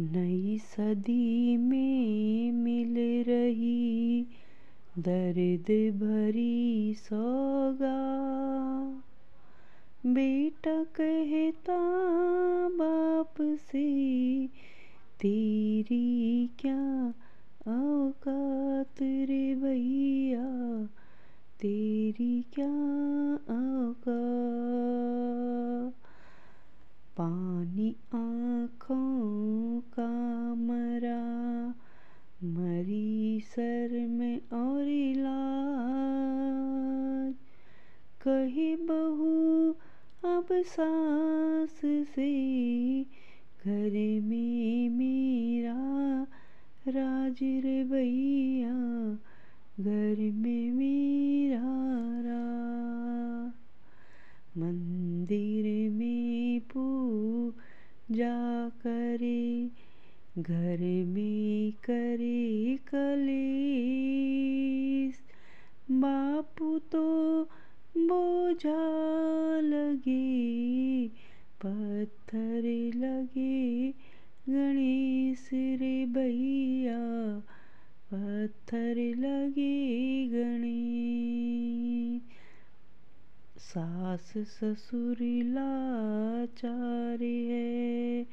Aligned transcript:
नई 0.00 0.58
सदी 0.58 1.56
में 1.56 2.52
मिल 2.52 3.24
रही, 3.28 4.26
दर्द 4.98 5.94
भरी 6.00 6.94
सौगा। 6.94 7.98
बेटा 10.06 10.84
कहता 10.84 11.78
बाप 12.68 13.34
से, 13.40 14.46
तेरी 15.20 16.46
क्या 16.46 17.08
औकात 17.68 19.02
रे 19.02 19.54
भैया? 19.54 20.86
तेरी 21.60 22.44
क्या 22.54 22.74
औकात 23.34 24.32
पानी 27.16 27.96
आँखों 28.14 29.22
का 29.80 30.54
मरा 30.54 31.74
मरी 32.44 33.40
सर 33.40 34.08
में 34.08 34.40
और 34.52 34.88
इलाज। 34.88 37.34
कहे 38.22 38.76
बहू, 38.76 39.74
अब 40.24 40.46
सास 40.52 41.80
से 42.14 43.06
घर 43.66 44.20
में 44.24 44.88
मेरा 44.88 46.26
राज 46.88 47.38
रे 47.42 47.84
भैया, 47.84 49.18
घर 49.80 50.32
में 50.34 50.72
मेरा 50.72 52.20
राज 52.20 53.52
मंदिर 54.58 55.90
में 55.90 56.60
पूजा 56.60 58.68
करे 58.68 59.51
घर 60.38 61.04
में 61.04 61.72
करे 61.72 62.76
कलेस। 62.76 65.20
बापू 65.90 66.78
तो 66.78 67.48
बोझा 67.96 69.60
लगे, 69.60 71.10
पत्थर 71.64 72.90
लगे, 72.94 73.94
गणेश 74.48 75.50
रे 75.52 76.06
भैया, 76.06 77.42
पत्थर 78.12 79.14
लगे 79.18 80.26
गणेश। 80.26 82.22
सास 83.58 84.38
ससुर 84.38 85.16
लाचार 85.20 87.22
है 87.22 88.26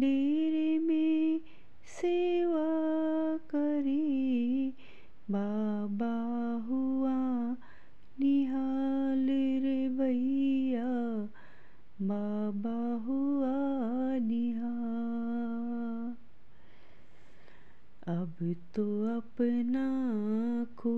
डेरे 0.00 0.78
में 0.78 1.40
सेवा 2.00 2.66
करी। 3.36 4.70
बाबा 5.30 6.16
हुआ 6.68 7.56
निहाल 8.20 9.26
रे 9.62 9.88
भैया, 9.88 10.88
बाबा 12.02 13.04
हुआ 13.04 13.56
निहाल। 14.18 14.76
अब 18.08 18.54
तो 18.74 19.16
अपना 19.16 19.86
खून 20.78 20.95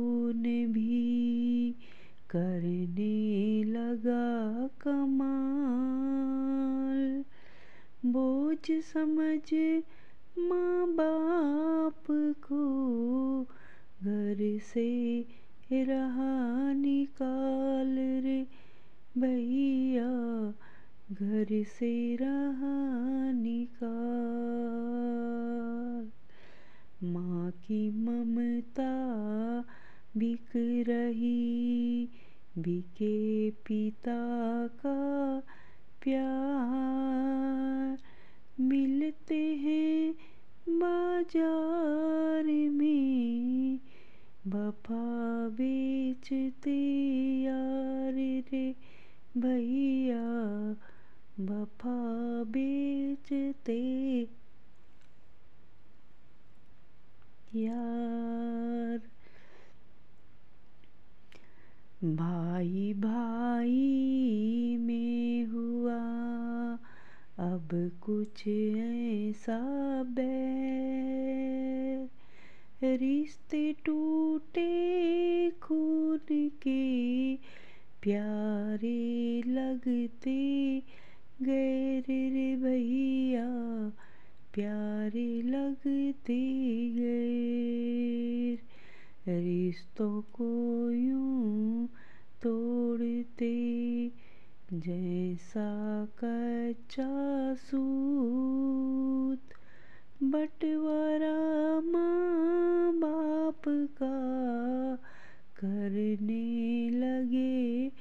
बोझ 8.29 8.71
समझ 8.71 9.55
माँ 10.39 10.87
बाप 10.87 12.37
को 12.45 13.47
घर 14.03 14.59
से 14.59 15.27
रहा 15.73 16.73
निकाल 16.73 17.97
रे 17.99 18.47
भैया, 19.19 20.55
घर 21.13 21.47
से 21.51 22.17
रहा 22.17 23.33
निकाल। 23.33 26.11
माँ 27.07 27.51
की 27.51 27.91
ममता 27.91 29.15
बिक 30.17 30.85
रही, 30.89 32.09
बिके 32.59 33.51
पिता 33.51 34.67
का 34.67 35.43
प्यार। 36.03 38.08
मिलते 38.61 39.41
हैं 39.57 40.15
बाज़ार 40.69 42.45
में। 42.45 43.79
बफा 44.47 45.49
बेचते 45.49 46.77
यार 47.43 48.13
रे 48.13 48.75
भैया 49.37 50.25
बफा 51.41 51.97
बेचते 52.45 53.79
यार। 57.55 59.01
भाई 62.05 62.93
भाई 62.99 63.38
अब 67.59 67.91
कुछ 68.03 68.49
ऐसा 68.49 69.59
बैर, 70.03 72.09
रिश्ते 72.85 73.73
टूटे 73.73 75.51
खून 75.51 76.19
के, 76.31 77.37
प्यारे 78.03 79.43
लगते 79.47 80.83
गैर 81.43 82.05
रे 82.09 82.57
भैया, 82.57 83.49
प्यारे 84.55 85.43
लगते 85.43 86.89
गए 86.89 89.41
रिश्तों 89.41 90.23
को 90.23 90.91
यूँ 90.91 91.89
तोड़ते 92.43 93.78
जैसा 94.79 96.05
कच्चा 96.05 97.55
सूत, 97.55 99.41
बंटवारा 100.23 101.81
माँ 101.81 102.95
बाप 102.95 103.63
का 103.69 104.99
करने 105.61 106.91
लगे 106.91 107.93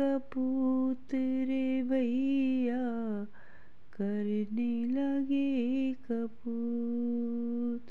कपूत 0.00 1.14
रे 1.14 1.82
भैया, 1.82 3.26
करने 3.92 4.84
लगे 4.84 5.92
कपूत। 5.92 7.82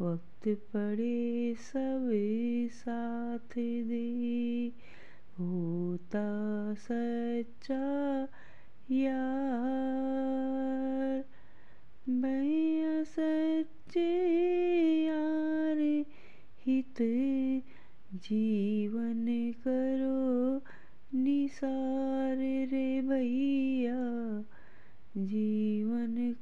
वक्त 0.00 0.48
पड़े 0.48 1.54
सब 1.54 2.10
साथ 2.72 3.58
दे 3.58 4.72
होता 5.38 6.24
सच्चा 6.74 8.26
यार। 8.90 11.24
भैया 12.08 13.02
सच्चे 13.04 14.08
यार 15.04 16.04
हित 16.66 17.02
जीवन 18.14 19.52
करो 19.52 21.18
निसार 21.18 22.36
रे 22.72 23.00
भैया। 23.00 23.98
जीवन 25.16 26.32